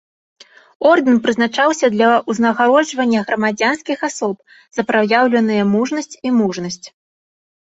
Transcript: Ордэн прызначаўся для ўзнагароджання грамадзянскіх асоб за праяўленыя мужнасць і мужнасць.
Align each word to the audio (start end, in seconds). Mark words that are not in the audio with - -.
Ордэн 0.91 1.17
прызначаўся 1.25 1.85
для 1.95 2.07
ўзнагароджання 2.31 3.19
грамадзянскіх 3.29 3.99
асоб 4.09 4.35
за 4.79 4.89
праяўленыя 4.91 5.63
мужнасць 5.75 6.19
і 6.27 6.33
мужнасць. 6.41 6.83